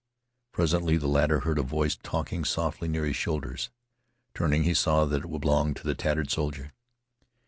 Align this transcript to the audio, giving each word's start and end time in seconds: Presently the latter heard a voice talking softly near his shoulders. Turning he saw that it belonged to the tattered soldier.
Presently 0.51 0.97
the 0.97 1.05
latter 1.05 1.41
heard 1.41 1.59
a 1.59 1.61
voice 1.61 1.95
talking 1.95 2.43
softly 2.43 2.87
near 2.87 3.05
his 3.05 3.15
shoulders. 3.15 3.69
Turning 4.33 4.63
he 4.63 4.73
saw 4.73 5.05
that 5.05 5.25
it 5.25 5.39
belonged 5.39 5.75
to 5.75 5.83
the 5.83 5.93
tattered 5.93 6.31
soldier. 6.31 6.73